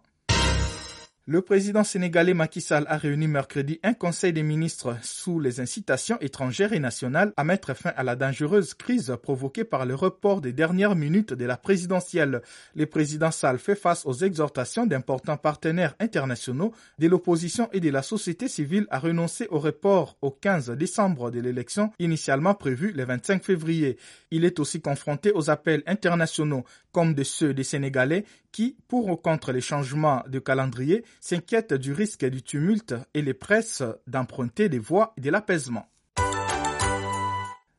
Le 1.28 1.44
président 1.44 1.84
sénégalais 1.84 2.34
Macky 2.34 2.62
Sall 2.62 2.84
a 2.90 2.98
réuni 2.98 3.28
mercredi 3.28 3.80
un 3.84 3.94
conseil 3.94 4.34
des 4.34 4.42
ministres 4.42 4.98
sous 5.04 5.40
les 5.40 5.60
incitations 5.60 6.18
étrangères 6.20 6.74
et 6.74 6.80
nationales 6.80 7.32
à 7.38 7.44
mettre 7.44 7.76
fin 7.76 7.92
à 7.96 8.02
la 8.02 8.16
dangereuse 8.16 8.74
crise 8.74 9.16
provoquée 9.22 9.64
par 9.64 9.86
le 9.86 9.94
report 9.94 10.42
des 10.42 10.52
dernières 10.52 10.96
minutes 10.96 11.34
de 11.34 11.46
la 11.46 11.58
présidentielle. 11.58 12.42
Le 12.74 12.88
président 12.88 13.30
Sall 13.30 13.60
fait 13.60 13.76
face 13.76 14.04
aux 14.08 14.14
exhortations 14.16 14.88
d'importants 14.88 15.38
partenaires 15.38 15.94
internationaux 16.00 16.74
de 16.98 17.08
l'opposition 17.08 17.70
et 17.72 17.80
de 17.82 17.92
la 17.92 18.02
société 18.02 18.48
civile 18.48 18.88
à 18.90 18.98
renoncer 18.98 19.46
au 19.52 19.60
report 19.60 20.18
au 20.24 20.32
15 20.32 20.72
décembre 20.72 21.30
de 21.30 21.40
l'élection 21.40 21.92
initialement 22.00 22.56
prévue 22.56 22.94
le 22.94 23.06
25 23.06 23.44
février. 23.44 23.98
Il 24.32 24.44
est 24.44 24.60
aussi 24.60 24.82
confronté 24.82 25.32
aux 25.36 25.52
appels 25.52 25.84
internationaux 25.86 26.64
comme 26.92 27.14
de 27.14 27.24
ceux 27.24 27.54
des 27.54 27.64
Sénégalais 27.64 28.26
qui, 28.52 28.76
pour 28.88 29.08
ou 29.08 29.16
contre 29.16 29.52
les 29.52 29.62
changements 29.62 30.24
de 30.28 30.40
calendrier, 30.40 31.04
s'inquiètent 31.20 31.74
du 31.74 31.94
risque 31.94 32.26
du 32.26 32.42
tumulte 32.42 32.96
et 33.14 33.22
les 33.22 33.34
pressent 33.34 33.84
d'emprunter 34.08 34.70
des 34.70 34.80
voies 34.80 35.14
de 35.18 35.30
l'apaisement. 35.30 35.86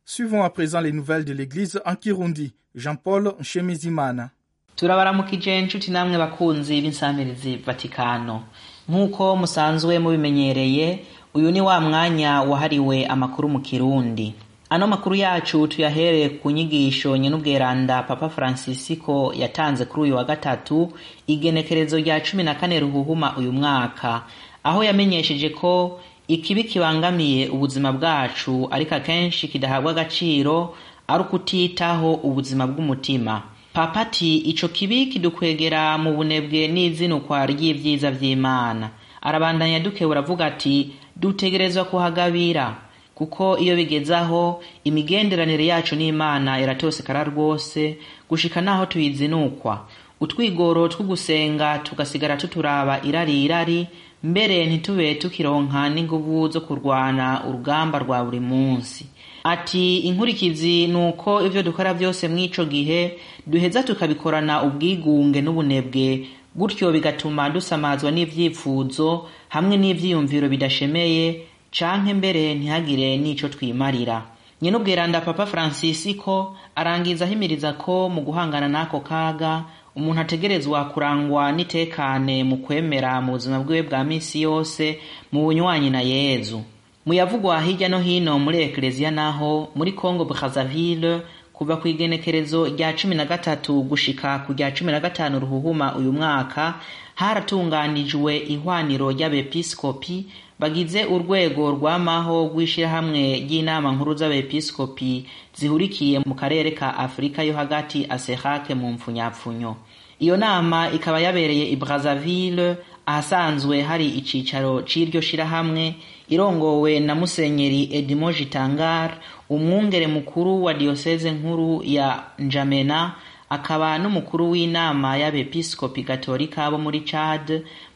Suivons 0.05 0.43
à 0.43 0.51
présent 0.51 0.81
les 0.81 0.93
nouvelles 0.93 1.25
de 1.25 1.33
l'Église 1.33 1.81
en 1.87 1.95
Kirundi. 1.97 2.53
Jean-Paul 2.75 3.35
Nshemizimana. 3.41 4.31
turabaramukije 4.77 5.59
inshuti 5.59 5.91
namwe 5.91 6.19
bakunzi 6.19 6.81
b'insamirizi 6.83 7.57
vatikano 7.57 8.43
nk'uko 8.89 9.37
musanzwe 9.37 9.99
mubimenyereye 9.99 11.05
uyu 11.35 11.51
ni 11.51 11.61
wa 11.61 11.81
mwanya 11.81 12.43
wahariwe 12.43 13.07
amakuru 13.07 13.49
mu 13.49 13.61
kirundi 13.61 14.35
ano 14.75 14.87
makuru 14.87 15.15
yacu 15.15 15.67
tuyahereye 15.69 16.29
ku 16.41 16.51
nyigisho 16.51 17.17
nyen'ubweranda 17.17 18.03
papa 18.03 18.29
francisco 18.29 19.33
yatanze 19.37 19.85
kuri 19.85 20.03
uyu 20.03 20.17
wa 20.17 20.25
gatatu 20.25 20.93
igenekerezo 21.27 21.99
rya 21.99 22.21
cumi 22.21 22.43
na 22.43 22.55
kane 22.55 22.81
ruhuhuma 22.81 23.37
uyu 23.37 23.53
mwaka. 23.53 24.23
Aho 24.65 24.85
yamenyesheje 24.85 25.49
ko 25.51 26.01
ikibi 26.29 26.65
kibangamiye 26.65 27.49
ubuzima 27.49 27.93
bwacu 27.93 28.69
ariko 28.71 28.95
akenshi 28.95 29.49
kidahabwa 29.49 29.91
agaciro 29.91 30.75
ari 31.09 31.23
ukutitaho 31.23 32.15
ubuzima 32.15 32.67
bw'umutima 32.67 33.43
papa 33.73 34.01
ati 34.01 34.37
ico 34.37 34.69
kibi 34.69 35.07
kidukwegera 35.07 35.99
mu 35.99 36.13
bunebwe 36.17 36.69
n'izinukwa 36.69 37.47
ry'ivyiza 37.47 38.11
vy'imana 38.11 38.91
arabandanya 39.23 39.81
dukebura 39.81 40.21
avuga 40.21 40.47
ati 40.47 40.93
dutegerezwa 41.17 41.85
kuhagabira. 41.85 42.77
Kuko 43.15 43.59
iyo 43.59 43.77
bigeze 43.77 44.15
aho 44.17 44.63
imigenderanire 44.85 45.67
yacu 45.67 45.97
n'imana 45.97 46.61
iratosekara 46.61 47.25
rwose 47.25 47.97
gushika 48.29 48.61
naho 48.61 48.87
tuyizinukwa. 48.87 49.87
Utwigoro 50.21 50.89
two 50.89 51.03
gusenga 51.05 51.79
tugasigara 51.79 52.37
tuturaba 52.37 53.01
irari 53.05 53.45
irari 53.45 53.87
mbere 54.23 54.67
ntitube 54.67 55.15
tukironka 55.15 55.89
n'inguvu 55.91 56.49
zo 56.49 56.61
kurwana 56.61 57.43
urugamba 57.49 57.99
rwa 57.99 58.25
buri 58.25 58.41
munsi. 58.41 59.07
Ati 59.45 59.99
inkurikizi 59.99 60.87
ni 60.87 60.97
uko 61.09 61.43
ivyo 61.47 61.63
dukora 61.63 61.95
vyose 61.95 62.29
mw'ico 62.29 62.65
gihe 62.65 63.19
duheza 63.47 63.83
tukabikorana 63.83 64.63
ubwigunge 64.63 65.41
n'ubunebwe 65.43 66.27
gutyo 66.55 66.93
bigatuma 66.93 67.51
dusamazwa 67.51 68.11
n'ivyifuzo 68.11 69.27
hamwe 69.49 69.77
n'ivyiyumviro 69.77 70.49
bidashemeye 70.49 71.43
canke 71.73 72.15
mbere 72.15 72.55
ntihagire 72.55 73.17
n'ico 73.17 73.49
twimarira. 73.49 74.23
Nyen'ubweranda 74.63 75.21
papa 75.21 75.47
francisco 75.47 76.55
arangiza 76.77 77.25
ahimiriza 77.25 77.73
ko 77.73 78.09
mu 78.09 78.21
guhangana 78.23 78.69
n'ako 78.69 79.01
kaga 79.01 79.65
umuntu 79.97 80.21
ategerezwa 80.21 80.85
kurangwa 80.95 81.53
n'itekane 81.53 82.45
mu 82.45 82.57
kwemera 82.63 83.21
mu 83.21 83.33
buzima 83.33 83.59
bwiwe 83.59 83.83
bwa 83.83 84.05
misi 84.05 84.41
yose 84.47 84.99
mu 85.33 85.43
bunywanyi 85.45 85.91
na 85.91 86.01
yezu. 86.01 86.63
Mu 87.07 87.13
yavugwa 87.15 87.61
hirya 87.61 87.89
no 87.89 87.99
hino 87.99 88.39
muri 88.39 88.63
ekleziya 88.63 89.11
naho 89.11 89.69
muri 89.75 89.93
congo 89.93 90.25
brazzaville 90.25 91.21
kuva 91.53 91.77
ku 91.77 91.89
igenekerezo 91.89 92.67
rya 92.79 92.93
cumi 92.95 93.15
na 93.19 93.25
gatatu 93.27 93.83
gushika 93.83 94.39
ku 94.47 94.53
rya 94.55 94.71
cumi 94.71 94.93
na 94.93 95.01
gatanu 95.01 95.41
ruhuhuma 95.43 95.95
uyu 95.99 96.13
mwaka 96.13 96.75
haratunganijwe 97.15 98.37
ihwaniro 98.39 99.11
ry'abepiskopi 99.11 100.27
bagize 100.63 101.05
urwego 101.05 101.71
rwamaho 101.75 102.47
rw'ishirahamwe 102.55 103.43
ry'inama 103.45 103.93
nkuru 103.93 104.15
z'abepiskopi 104.15 105.27
zihurikiye 105.59 106.19
mu 106.27 106.35
karere 106.39 106.71
ka 106.71 106.95
afurika 106.99 107.43
yo 107.43 107.55
hagati 107.59 108.07
asehake 108.09 108.75
mu 108.75 108.93
mpfunyapfunyo 108.95 109.75
iyo 110.23 110.37
nama 110.37 110.91
ikaba 110.95 111.19
yabereye 111.21 111.67
i 111.75 111.77
brazzaville 111.77 112.77
ahasanzwe 113.07 113.83
hari 113.83 114.07
icicaro 114.09 114.83
c'iryo 114.87 115.21
shirahamwe 115.21 115.95
irongowe 116.31 117.01
na 117.01 117.15
musenyeri 117.15 117.89
edimo 117.93 118.33
jitangar 118.33 119.19
umwungere 119.51 120.07
mukuru 120.07 120.65
wa 120.65 120.75
diyoseze 120.75 121.31
nkuru 121.31 121.83
ya 121.85 122.23
njamena 122.39 123.15
akaba 123.57 123.99
n'umukuru 123.99 124.51
w'inama 124.53 125.17
y'abepiskopi 125.21 126.03
gatolika 126.03 126.71
bo 126.71 126.79
muri 126.79 127.01
Chad 127.05 127.47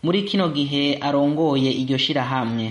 muri 0.05 0.23
kino 0.29 0.49
gihe 0.49 0.99
arongoye 1.01 1.71
iryo 1.83 1.99
shirahamwe. 1.99 2.67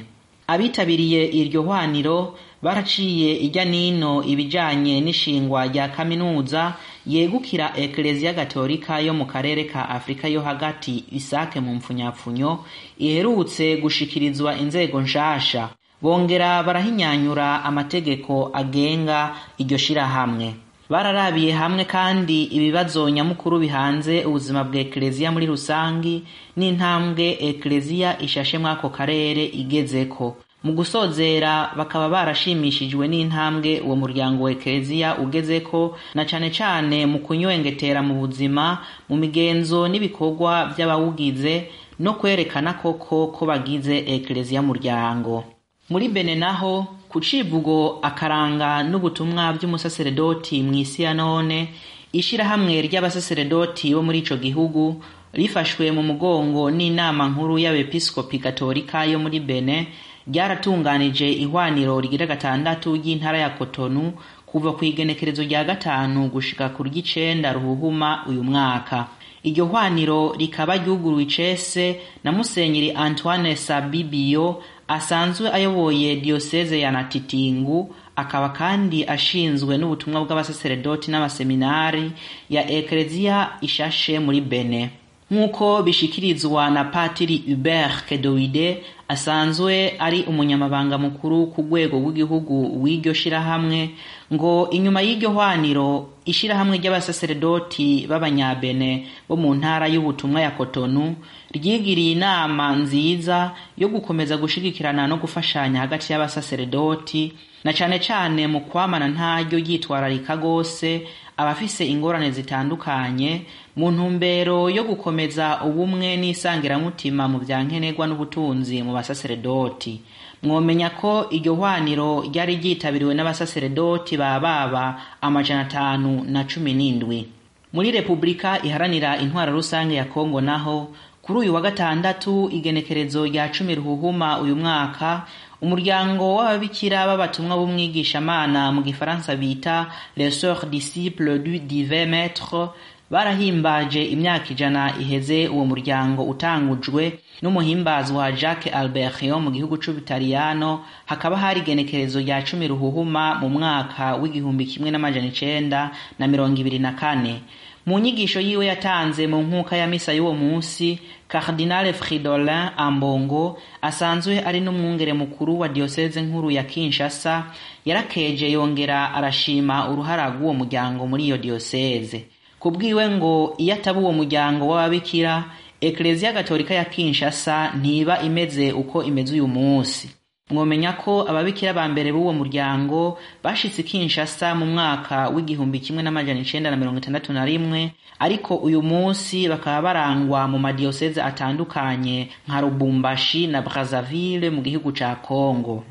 Abitabiriye 0.48 1.22
iryo 1.42 1.62
hwaniro 1.66 2.38
baraciye 2.62 3.34
ijya 3.46 3.66
nino 3.66 4.24
ibijanye 4.24 5.02
n'ishingwa 5.02 5.66
rya 5.68 5.88
kaminuza 5.90 6.74
yegukira 7.08 7.74
ekleziya 7.78 8.34
gatolika 8.34 9.00
yo 9.02 9.14
mu 9.14 9.26
karere 9.26 9.64
ka 9.66 9.90
afurika 9.90 10.28
yo 10.28 10.42
hagati 10.42 11.04
isake 11.12 11.60
mu 11.60 11.76
mpfunyapfunyo 11.76 12.52
iherutse 12.98 13.78
gushikirizwa 13.82 14.58
inzego 14.58 15.02
nshasha. 15.02 15.70
Bongera 16.02 16.64
barahinyanyura 16.64 17.64
amategeko 17.64 18.50
agenga 18.54 19.36
iryo 19.58 19.78
shirahamwe. 19.78 20.54
Bararabiye 20.90 21.52
hamwe 21.54 21.84
kandi 21.86 22.44
ibibazo 22.44 23.10
nyamukuru 23.10 23.60
bihanze 23.60 24.24
ubuzima 24.26 24.64
bwa 24.64 24.80
ekleziya 24.80 25.32
muri 25.32 25.46
rusangi 25.46 26.24
n'intambwe 26.58 27.38
ekleziya 27.50 28.22
ishashe 28.22 28.58
mw'ako 28.58 28.90
karere 28.90 29.44
igezeko. 29.46 30.36
Mu 30.66 30.74
gusozera 30.74 31.72
bakaba 31.78 32.10
barashimishijwe 32.10 33.08
n'intambwe 33.08 33.80
uwo 33.86 33.96
muryango 33.96 34.44
wa 34.44 34.52
ekleziya 34.52 35.18
ugezeko 35.18 35.98
na 36.16 36.26
cane 36.26 36.50
cane 36.50 37.06
mu 37.06 37.20
kunywengetera 37.20 38.02
mu 38.02 38.14
buzima 38.22 38.82
mu 39.10 39.16
migenzo 39.18 39.88
n'ibikorwa 39.88 40.74
vy'abawugize 40.74 41.70
no 42.00 42.14
kwerekana 42.14 42.74
koko 42.82 43.28
ko 43.28 43.46
bagize 43.46 43.98
ekleziya 44.16 44.62
muryango. 44.62 45.44
Muri 45.90 46.10
bene 46.10 46.36
naho 46.36 46.88
ku 47.10 47.20
civugo 47.22 48.00
akaranga 48.02 48.84
n'ubutumwa 48.84 49.54
vy'umusaseredoti 49.54 50.64
mw'isi 50.64 51.04
ya 51.04 51.14
none 51.14 51.70
ishirahamwe 52.14 52.82
ry'abasaseredoti 52.82 53.94
bo 53.96 54.02
muri 54.04 54.20
ico 54.24 54.36
gihugu 54.38 55.04
rifashwe 55.34 55.92
mu 55.92 56.04
mugongo 56.04 56.72
n'inama 56.72 57.28
nkuru 57.30 57.60
y'abepiskopi 57.60 58.38
gatolika 58.40 59.06
yo 59.06 59.20
muri 59.20 59.40
bene 59.40 59.88
ryaratunganije 60.28 61.28
ihwaniro 61.44 62.00
rigira 62.02 62.26
gatandatu 62.26 62.96
ry'intara 62.98 63.38
ya 63.38 63.50
kotonu 63.54 64.14
kuva 64.46 64.74
ku 64.74 64.86
igenekerezo 64.86 65.44
rya 65.44 65.64
gatanu 65.64 66.30
gushika 66.34 66.70
ku 66.74 66.84
ry'icenda 66.84 67.54
ruhuhuma 67.54 68.24
uyu 68.28 68.44
mwaka. 68.44 69.08
Iryo 69.46 69.66
hwaniro 69.70 70.34
rikaba 70.40 70.78
ryuguruwe 70.82 71.24
icese 71.24 72.02
na 72.24 72.32
musenyeri 72.32 72.92
antoine 72.92 73.56
sabibiyo 73.56 74.64
asanzwe 74.88 75.52
ayoboye 75.52 76.16
diyoseze 76.16 76.80
ya 76.80 76.92
natitingu 76.92 77.96
akaba 78.16 78.50
kandi 78.50 79.06
ashinzwe 79.06 79.78
n'ubutumwa 79.78 80.22
bw'abasaseredoti 80.26 81.12
n'abaseminari 81.12 82.12
ya 82.50 82.70
ekleziya 82.70 83.50
ishashe 83.62 84.20
muri 84.20 84.42
bene. 84.42 84.90
Nk'uko 85.32 85.84
bishikirizwa 85.84 86.70
na 86.70 86.84
patiri 86.84 87.38
hubert 87.50 88.06
kedoide 88.06 88.84
asanzwe 89.08 89.96
ari 90.00 90.24
umunyamabanga 90.24 90.98
mukuru 90.98 91.48
ku 91.54 91.62
rwego 91.62 91.98
rw'igihugu 92.02 92.82
w'iryo 92.84 93.14
shirahamwe 93.14 93.90
ngo 94.34 94.70
inyuma 94.74 95.02
y'iryo 95.06 95.30
hwaniro 95.30 96.10
ishirahamwe 96.26 96.78
ry'abasaseredoti 96.82 98.08
b'abanyabene 98.10 99.08
bo 99.30 99.36
mu 99.38 99.54
ntara 99.56 99.86
y'ubutumwa 99.88 100.42
ya 100.42 100.52
kotonu 100.58 101.16
ryigiriye 101.54 102.12
inama 102.18 102.72
nziza 102.76 103.52
yo 103.78 103.88
gukomeza 103.94 104.38
gushigikirana 104.38 105.08
no 105.08 105.18
gufashanya 105.22 105.80
hagati 105.86 106.10
y'abasaseredoti 106.14 107.34
na 107.64 107.74
cane 107.74 108.00
cane 108.00 108.48
mu 108.48 108.62
kwamana 108.66 109.08
ntaryo 109.08 109.58
ryitwararika 109.62 110.38
gose 110.38 111.06
abafise 111.38 111.86
ingorane 111.88 112.32
zitandukanye 112.32 113.42
mu 113.76 113.92
ntumbero 113.92 114.70
yo 114.70 114.84
gukomeza 114.84 115.62
ubumwe 115.68 116.16
n'isangiramutima 116.18 117.28
mu 117.28 117.40
vya 117.40 117.64
nkenerwa 117.64 118.08
n'ubutunzi 118.08 118.84
mu 118.84 118.94
basaseredoti. 118.94 120.02
Mwomenya 120.44 120.90
ko 120.90 121.28
iryo 121.32 121.54
hwaniro 121.56 122.24
ryari 122.30 122.56
ryitabiriwe 122.56 123.14
n'abasaseredoti 123.16 124.18
ba 124.18 124.40
baba 124.40 125.02
amajana 125.22 125.62
atanu 125.68 126.24
na 126.24 126.44
cumi 126.44 126.74
n'indwi. 126.74 127.28
Muri 127.74 127.92
repubulika 127.92 128.62
iharanira 128.64 129.18
intwara 129.20 129.52
rusange 129.52 129.96
ya 129.96 130.06
kongo 130.06 130.42
naho 130.42 130.88
kuri 131.22 131.40
uyu 131.40 131.54
wa 131.54 131.62
gatandatu 131.62 132.50
igenekerezo 132.52 133.26
rya 133.26 133.50
cumi 133.50 133.76
ruhuhuma 133.76 134.40
uyu 134.40 134.56
mwaka 134.56 135.26
umuryango 135.66 136.24
w'ababikira 136.38 137.08
b'abatumwa 137.10 137.58
b'umwigishamana 137.58 138.62
mu 138.76 138.82
gifaransa 138.88 139.36
bita 139.36 139.88
les 140.18 140.30
sœurs 140.40 140.66
disciples 140.70 141.40
du 141.46 141.58
divin 141.60 142.06
maître 142.14 142.70
barahimbaje 143.12 144.02
imyaka 144.16 144.48
ijana 144.54 144.94
iheze 145.02 145.48
uwo 145.54 145.66
muryango 145.66 146.22
utangujwe 146.24 147.04
n'umuhimbazwa 147.42 148.32
jacques 148.32 148.74
albertio 148.74 149.40
mu 149.40 149.50
gihugu 149.52 149.78
c'ubutaliyano. 149.78 150.70
Hakaba 151.06 151.38
hari 151.38 151.60
igenekerezo 151.62 152.20
rya 152.22 152.42
cumi 152.48 152.68
ruhuhuma 152.68 153.36
mu 153.42 153.50
mwaka 153.50 154.16
w'igihumbi 154.22 154.66
kimwe 154.66 154.90
n'amajana 154.92 155.28
icenda 155.28 155.92
na 156.20 156.28
mirongo 156.28 156.58
ibiri 156.62 156.80
na 156.80 156.92
kane. 156.94 157.42
Mu 157.86 158.00
nyigisho 158.00 158.40
yiwe 158.42 158.66
yatanze 158.66 159.28
mu 159.28 159.38
nkuka 159.46 159.78
ya 159.78 159.88
misa 159.88 160.14
y'uwo 160.14 160.34
munsi 160.34 161.00
cardinal 161.28 161.94
fridolin 161.94 162.70
ambongo 162.78 163.58
asanzwe 163.82 164.40
ari 164.46 164.60
n'umwungere 164.62 165.14
mukuru 165.14 165.60
wa 165.60 165.68
diyoseze 165.70 166.22
nkuru 166.22 166.52
ya 166.52 166.64
kinshasa 166.64 167.44
yarakeje 167.86 168.52
yongera 168.52 169.14
arashima 169.14 169.90
uruhara 169.90 170.30
rw'uwo 170.34 170.54
muryango 170.54 171.08
muri 171.08 171.24
iyo 171.26 171.38
diyoseze 171.38 172.26
kubwiwe 172.60 173.10
ngo 173.10 173.54
iyo 173.58 173.74
ataba 173.74 174.00
uwo 174.00 174.12
muryango 174.12 174.68
w'ababikira 174.68 175.44
ekleziya 175.82 176.34
gatolika 176.34 176.74
ya 176.74 176.86
kinshasa 176.86 177.72
ntiba 177.78 178.22
imeze 178.22 178.72
uko 178.72 179.04
imeze 179.04 179.34
uyu 179.34 179.48
munsi. 179.48 180.10
Mwomenya 180.52 180.94
ko 180.94 181.26
ababikira 181.28 181.74
ba 181.74 181.88
mbere 181.90 182.12
b'uwo 182.14 182.30
muryango 182.34 183.18
bashitse 183.44 183.82
kinshasa 183.84 184.54
mu 184.56 184.66
mwaka 184.70 185.30
w'igihumbi 185.34 185.80
kimwe 185.82 186.04
n'amajana 186.06 186.40
icenda 186.46 186.70
na 186.72 186.78
mirongo 186.78 186.98
itandatu 187.02 187.34
na 187.34 187.42
rimwe 187.46 187.92
ariko 188.22 188.54
uyu 188.62 188.82
munsi 188.86 189.50
bakaba 189.50 189.82
barangwa 189.82 190.46
mu 190.48 190.60
madiyoseze 190.62 191.18
atandukanye 191.22 192.30
nka 192.48 192.62
lubumbashi 192.62 193.48
na 193.50 193.62
brazzaville 193.66 194.50
mu 194.54 194.62
gihugu 194.62 194.94
ca 194.94 195.18
Congo. 195.18 195.82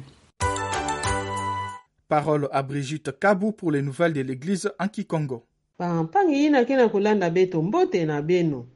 Parole 2.09 2.47
à 2.53 2.63
Brigitte 2.63 3.11
Kabou 3.19 3.51
pour 3.51 3.73
les 3.73 3.83
nouvelles 3.83 4.13
de 4.15 4.21
l'église 4.23 4.71
en 4.79 4.87
Kikongo. 4.87 5.43
bampangi 5.79 6.35
yina 6.47 6.65
ke 6.65 6.77
na 6.79 6.89
kolanda 6.89 7.27
beto 7.31 7.59
mbote 7.63 8.05
na 8.07 8.23
beno 8.23 8.67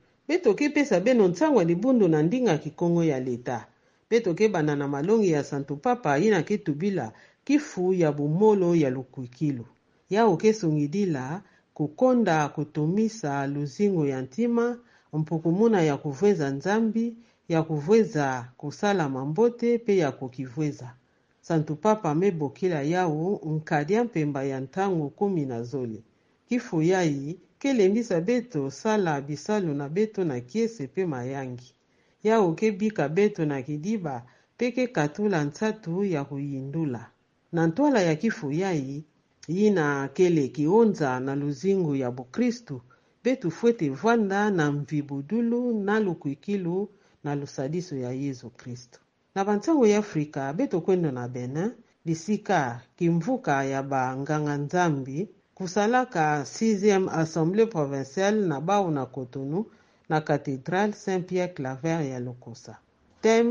tokepesa 0.43 0.99
beno 1.01 1.29
ntango 1.29 1.59
ya 1.63 1.65
libundu 1.65 2.09
na 2.09 2.23
ndinga 2.23 2.59
kikongo 2.59 3.05
ya 3.05 3.21
leta 3.21 3.67
mpe 4.09 4.21
tokebana 4.21 4.77
na 4.77 4.89
malongi 4.89 5.31
ya 5.31 5.45
santo 5.45 5.77
papa 5.77 6.17
yina 6.19 6.43
ke 6.43 6.59
tubila 6.59 7.13
kifu 7.45 7.95
ya 7.95 8.13
bomolo 8.13 8.75
ya 8.77 8.91
lukuikilu 8.91 9.67
ya 10.11 10.27
okesongidila 10.27 11.43
kokonda 11.75 12.49
kotomisa 12.49 13.47
lozingo 13.47 14.07
ya 14.07 14.23
ntima 14.23 14.79
mpukumuna 15.13 15.83
ya 15.83 15.97
kuvweza 15.97 16.51
nzambi 16.51 17.17
ya 17.49 17.63
kuvweza 17.63 18.49
kosala 18.57 19.09
mambote 19.09 19.77
mpe 19.79 19.97
ya 19.97 20.13
kokivweza 20.13 20.95
santo 21.41 21.75
papa 21.77 22.15
mebokila 22.15 22.83
yawo 22.83 23.41
nkadia 23.57 24.05
mpemba 24.05 24.45
ya 24.45 24.61
ntango 24.61 25.09
kumi 25.09 25.47
na 25.47 25.63
zole. 25.63 26.03
Kifu 26.49 26.83
yayi 26.83 27.39
kelembisa 27.59 28.21
beto 28.21 28.71
sala 28.71 29.21
bisalo 29.21 29.75
na 29.75 29.89
beto 29.89 30.25
na 30.25 30.41
kiese 30.41 30.85
mpe 30.85 31.07
mayangi 31.07 31.75
yawo 32.23 32.53
kebika 32.53 33.09
beto 33.09 33.45
na 33.47 33.63
kidiba 33.63 34.23
peke 34.57 34.87
katula 34.87 35.45
ntsatu 35.45 36.05
ya 36.05 36.25
kuyindula. 36.25 37.11
Na 37.53 37.67
ntwala 37.67 38.01
ya 38.03 38.15
kifu 38.17 38.53
yayi 38.53 39.05
yina 39.49 40.09
kele 40.13 40.49
kionza 40.49 41.21
na 41.21 41.35
luzingu 41.37 41.97
ya 41.97 42.11
bukristu 42.11 42.81
betu 43.25 43.51
fwete 43.51 43.91
vwanda 43.91 44.51
na 44.51 44.73
mvibudulu 44.73 45.81
na 45.85 46.01
lukwikilu 46.01 46.89
na 47.25 47.35
lusadiso 47.35 47.97
ya 47.97 48.13
yesu 48.13 48.51
kristu. 48.51 49.01
Na 49.35 49.45
bantsango 49.45 49.87
ya 49.87 49.99
afrika 49.99 50.53
beto 50.53 50.81
kwendo 50.81 51.11
na 51.11 51.29
benin 51.29 51.71
bisika 52.05 52.81
kimvuka 52.97 53.65
ya 53.65 53.83
banganga 53.83 54.57
nzambi 54.57 55.29
kusalaka 55.55 56.43
6e 56.43 57.09
assemblée 57.11 57.67
provinciale 57.67 58.47
na 58.47 58.61
bau 58.61 58.91
na 58.91 59.07
cotonou 59.07 59.71
na 60.09 60.21
cathédrale 60.21 60.93
saint-pierre 60.95 61.55
claver 61.55 62.01
ya 62.11 62.19
lokosa. 62.21 62.75
Tem 63.23 63.47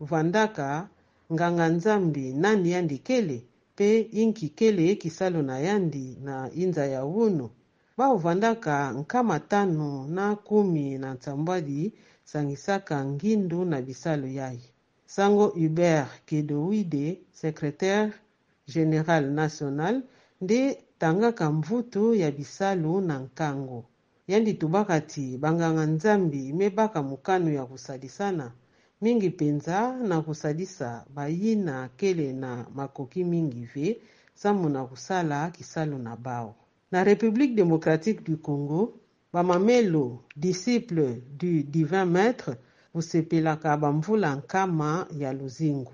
vandaka 0.00 0.88
nganga 1.32 1.66
nzambi 1.68 2.32
nandi 2.42 2.68
yandi 2.74 2.98
kele 2.98 3.38
mpe 3.74 3.88
inki 4.22 4.48
kele 4.58 4.94
kisalo 5.02 5.42
na 5.42 5.56
yandi 5.58 6.18
na 6.26 6.34
inza 6.62 6.86
ya 6.86 7.04
unu 7.04 7.50
baovandaka 7.96 8.92
nkama 9.00 9.40
tano 9.40 10.06
na 10.16 10.36
kumi 10.36 10.98
na 10.98 11.14
nsambwadi 11.14 11.92
sangisaka 12.24 13.04
ngindu 13.04 13.64
na 13.64 13.82
bisalo 13.82 14.26
yayi. 14.26 14.66
Sango 15.06 15.46
hubert 15.46 16.08
kedowide 16.26 17.06
secrétaire 17.40 18.12
général 18.68 19.24
national 19.40 20.02
nde 20.40 20.60
tangaka 20.98 21.50
mvutu 21.52 22.14
ya 22.14 22.30
bisalu 22.30 23.00
na 23.00 23.18
nkango 23.18 23.84
yandi 24.30 24.52
tubaka 24.54 25.00
ti 25.00 25.24
banganga 25.42 25.84
nzambi 25.94 26.52
mebaka 26.52 27.02
mokano 27.02 27.50
ya 27.58 27.64
kusalisana 27.70 28.46
mingi 29.02 29.28
mpenza 29.28 29.92
na 30.08 30.22
kusalisa 30.22 31.04
bayina 31.14 31.88
kele 31.96 32.32
na 32.32 32.66
makoki 32.74 33.24
mingi 33.24 33.64
ve 33.74 34.00
sambo 34.34 34.68
na 34.68 34.84
kusala 34.84 35.50
kisalo 35.50 35.98
na 35.98 36.16
bao. 36.16 36.54
Na 36.92 37.04
république 37.04 37.54
démocratique 37.54 38.22
du 38.24 38.36
congo 38.38 38.80
bamamelo 39.32 40.24
disciple 40.36 41.20
du 41.40 41.62
divin 41.62 42.06
maître 42.06 42.50
kosepelaka 42.92 43.76
bamvula 43.76 44.36
nkama 44.36 45.06
ya 45.18 45.32
luzingu 45.32 45.92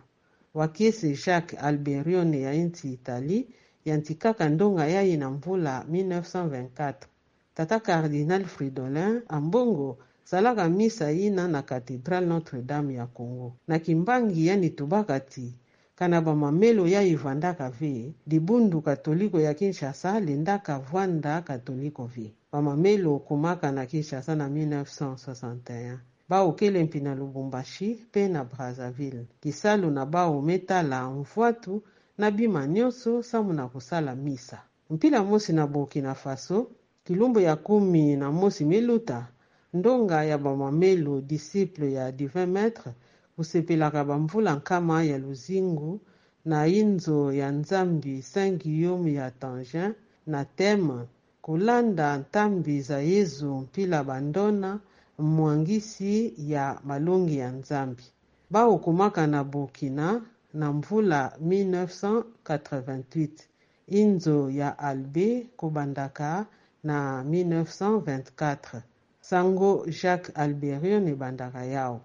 wakiese 0.55 1.15
jacques 1.25 1.59
alberione 1.63 2.41
ya 2.41 2.53
inti 2.55 2.93
italie 2.93 3.47
yanti 3.85 4.15
kaka 4.15 4.49
ndonga 4.49 4.87
yaye 4.87 5.17
na 5.17 5.31
mvula 5.31 5.85
1924 5.91 6.95
tata 7.54 7.80
cardinal 7.80 8.45
fridolin 8.45 9.23
ambongo 9.28 9.99
zalaka 10.30 10.69
misa 10.69 11.11
yina 11.11 11.49
na 11.49 11.62
katedrale 11.62 12.26
notre-dame 12.26 12.94
ya 12.94 13.07
congo. 13.07 13.57
Na 13.68 13.79
kimbangi 13.79 14.46
yani 14.46 14.70
tubaka 14.70 15.20
ti 15.20 15.55
kana 15.94 16.20
bamamelo 16.20 16.87
ya 16.88 17.03
evandaka 17.03 17.70
ve 17.70 18.14
libundu 18.27 18.81
katoliko 18.83 19.40
ya 19.40 19.55
kinshasa 19.55 20.20
lendaka 20.20 20.79
vwanda 20.79 21.42
katoliko 21.42 22.07
ve 22.07 22.33
bamamelo 22.53 23.14
okumaka 23.14 23.72
na 23.72 23.87
kinshasa 23.87 24.35
na 24.37 24.48
1961 24.48 25.98
baokele 26.29 26.85
mpi 26.85 27.01
na 27.01 27.14
lubumbashi 27.14 27.88
mpe 28.09 28.29
na 28.29 28.44
brazzaville. 28.44 29.27
Kisalo 29.40 29.90
na 29.90 30.07
bao 30.07 30.42
metala 30.42 31.11
mvwatu 31.11 31.83
na 32.18 32.31
bima 32.31 32.66
nyonso 32.66 33.18
nsambo 33.18 33.53
na 33.53 33.68
kosala 33.68 34.14
misa. 34.14 34.62
Mpila 34.90 35.25
mosi 35.25 35.53
na 35.53 35.66
burkina 35.66 36.14
faso 36.14 36.70
kilumbu 37.11 37.40
ya 37.40 37.57
kumi 37.57 38.16
na 38.16 38.31
mosi 38.33 38.64
miluta 38.64 39.27
ndonga 39.75 40.25
ya 40.25 40.38
bamamelo 40.38 41.20
disciple 41.20 41.92
ya 41.92 42.12
divin 42.12 42.46
maître 42.46 42.90
kusepelaka 43.37 44.05
bamvula 44.05 44.55
nkama 44.55 45.05
ya 45.05 45.18
luzingu 45.18 46.01
na 46.44 46.66
inzo 46.66 47.33
ya 47.33 47.51
nzambi 47.51 48.23
saint 48.23 48.62
guillaume 48.62 49.12
ya 49.12 49.31
tangin 49.31 49.92
na 50.27 50.44
teme 50.44 50.99
kolanda 51.42 52.16
ntambi 52.18 52.81
za 52.81 53.01
yezu 53.01 53.55
mpila 53.55 54.05
bandona 54.05 54.81
mwangisi 55.18 56.35
ya 56.38 56.81
malongi 56.85 57.38
ya 57.38 57.51
nzambi. 57.53 58.03
Baokumaka 58.51 59.27
na 59.27 59.44
burkina 59.44 60.23
na 60.55 60.73
mvula 60.73 61.33
1988 61.44 63.29
inzo 63.87 64.51
ya 64.51 64.79
albe 64.79 65.46
kobandaka 65.57 66.46
na 66.83 67.23
1924 67.25 68.83
sango 69.21 69.87
jacques 70.01 70.33
alberion 70.35 71.09
ebandaka 71.09 71.64
yawo 71.64 72.01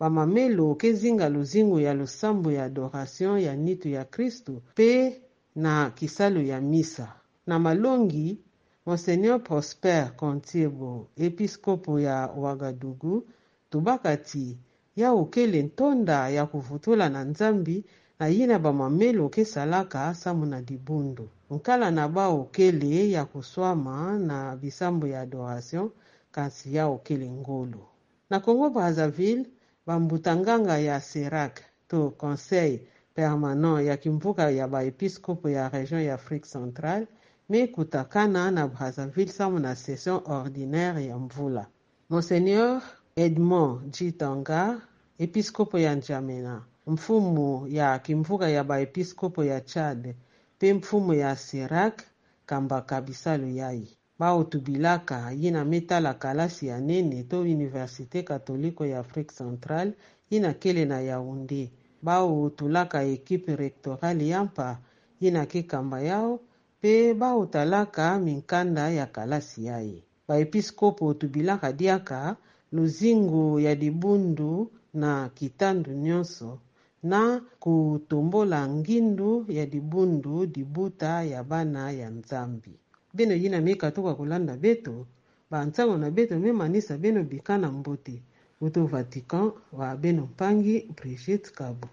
bamamelo 0.00 0.74
kezinga 0.74 1.28
luzingu 1.28 1.80
ya 1.80 1.94
losambo 1.94 2.52
ya 2.52 2.64
adoration 2.64 3.38
ya 3.40 3.56
nitu 3.56 3.88
ya 3.88 4.04
kristu 4.04 4.62
mpe 4.72 5.20
na 5.54 5.90
kisalo 5.90 6.42
ya 6.42 6.60
misa. 6.60 7.14
Na 7.46 7.58
malongi 7.58 8.38
monseigneur 8.86 9.42
prosper 9.42 10.16
contiebo 10.16 11.08
episkopo 11.16 12.00
ya 12.00 12.16
wagadugu 12.36 13.26
tobaka 13.70 14.16
ti 14.16 14.58
ya 14.96 15.12
okele 15.12 15.62
ntonda 15.62 16.28
ya 16.28 16.46
kuvutula 16.46 17.08
na 17.08 17.24
nzambi 17.24 17.84
na 18.20 18.26
yina 18.28 18.56
bamamelo 18.64 19.20
okesalaka 19.28 20.00
sambo 20.14 20.44
na 20.52 20.58
libundu 20.68 21.26
nkala 21.54 21.88
na 21.90 22.04
ba 22.14 22.24
okele 22.28 23.10
ya 23.10 23.24
kuswama 23.24 24.18
na 24.28 24.56
bisambo 24.60 25.06
ya 25.06 25.20
adoration 25.20 25.86
kasi 26.34 26.74
ya 26.76 26.84
okele 26.96 27.28
ngolu 27.40 27.82
na 28.30 28.36
congo 28.44 28.70
brazzaville 28.70 29.46
bambutanganga 29.86 30.78
ya 30.78 31.00
serac 31.00 31.54
to 31.88 32.10
conseil 32.10 32.80
permanent 33.14 33.86
ya 33.88 33.96
kimvuka 33.96 34.50
ya 34.50 34.68
baepiskopo 34.68 35.48
ya 35.48 35.68
région 35.68 36.02
ya 36.02 36.14
afrique 36.14 36.46
centrale 36.52 37.06
mekutakana 37.50 38.50
na 38.50 38.68
brazzaville 38.68 39.32
sambo 39.32 39.58
na 39.58 39.76
session 39.76 40.20
ordinaire 40.26 41.06
ya 41.06 41.18
mvula. 41.18 41.66
Monseigneur 42.10 42.82
edmond 43.16 43.90
jitanga 43.94 44.80
episkopo 45.18 45.78
ya 45.78 45.94
njamena 45.94 46.62
mfumu 46.86 47.68
ya 47.68 47.98
kimvuka 47.98 48.48
ya 48.48 48.64
baepiskopo 48.64 49.44
ya 49.44 49.60
chad 49.60 50.14
mpe 50.56 50.74
mfumu 50.74 51.14
ya 51.14 51.36
serac 51.36 52.02
kambaka 52.46 53.00
bisalo 53.00 53.48
yai 53.48 53.88
baotubilaka 54.18 55.32
ye 55.40 55.50
na 55.50 55.64
metala 55.64 56.14
kalasi 56.14 56.66
ya 56.66 56.80
nene 56.80 57.22
to 57.22 57.42
université 57.42 58.24
catholique 58.24 58.88
ya 58.90 58.98
afrique 58.98 59.34
centrale 59.34 59.92
ye 60.30 60.40
na 60.40 60.52
kele 60.52 60.84
na 60.84 61.00
yaounde 61.00 61.70
baotulaka 62.02 63.02
ekipe 63.02 63.56
rectorale 63.56 64.28
yampa 64.28 64.78
ye 65.20 65.30
na 65.30 65.46
kekamba 65.46 66.00
yao 66.00 66.40
mpe 66.78 67.14
baotalaka 67.14 68.18
minkanda 68.18 68.90
ya 68.90 69.06
kalasi 69.06 69.64
yaye 69.64 70.02
baepiskopo 70.28 71.06
otubilaka 71.06 71.72
diaka 71.72 72.36
luzingu 72.72 73.60
ya 73.60 73.74
libundu 73.74 74.70
na 74.94 75.28
kitandu 75.28 75.92
nyonso 75.92 76.58
na 77.02 77.40
kutombola 77.60 78.68
ngindu 78.68 79.44
ya 79.48 79.66
libundu 79.66 80.46
dibuta 80.46 81.24
ya 81.24 81.44
bana 81.44 81.90
ya 81.92 82.10
nzambi. 82.10 82.74
Beno 83.14 83.34
yina 83.34 83.60
mikatuka 83.60 84.14
kolanda 84.14 84.56
beto 84.56 85.06
bantango 85.50 85.96
na 85.98 86.10
beto 86.10 86.38
memanisa 86.38 86.98
beno 86.98 87.22
bikana 87.24 87.72
mbote 87.72 88.22
uto 88.60 88.86
vatican 88.86 89.52
wa 89.72 89.96
beno 89.96 90.22
mpangi 90.22 90.92
brigit 90.96 91.52
kabo 91.52 91.88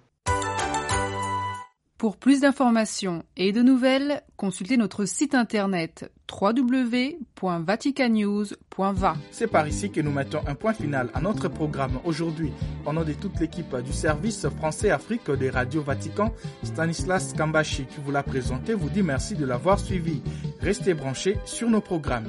Pour 1.98 2.18
plus 2.18 2.42
d'informations 2.42 3.24
et 3.38 3.52
de 3.52 3.64
nouvelles, 3.64 4.22
consultez 4.36 4.78
notre 4.78 5.06
site 5.06 5.34
internet 5.34 6.12
www.vaticanews.va. 6.32 9.16
C'est 9.32 9.48
par 9.48 9.68
ici 9.68 9.90
que 9.90 10.02
nous 10.02 10.12
mettons 10.12 10.42
un 10.46 10.54
point 10.54 10.74
final 10.74 11.10
à 11.16 11.22
notre 11.22 11.48
programme 11.48 12.00
aujourd'hui. 12.06 12.52
Au 12.86 12.94
nom 12.94 13.04
de 13.04 13.14
toute 13.14 13.40
l'équipe 13.40 13.76
du 13.78 13.94
service 13.94 14.48
français 14.48 14.92
Afrique 14.92 15.32
des 15.32 15.50
radios 15.50 15.82
Vatican, 15.82 16.32
Stanislas 16.62 17.34
Kambashi 17.34 17.86
qui 17.86 18.00
vous 18.04 18.12
l'a 18.12 18.22
présenté 18.22 18.76
vous 18.76 18.90
dit 18.90 19.02
merci 19.02 19.34
de 19.34 19.46
l'avoir 19.46 19.80
suivi. 19.80 20.22
Restez 20.60 20.94
branchés 20.94 21.40
sur 21.46 21.68
nos 21.68 21.82
programmes. 21.82 22.28